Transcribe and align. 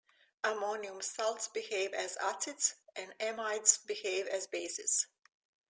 Ammonium 0.43 0.99
salts 1.03 1.47
behave 1.47 1.93
as 1.93 2.17
acids, 2.17 2.73
and 2.95 3.13
amides 3.19 3.85
behave 3.85 4.25
as 4.25 4.47
bases. 4.47 5.05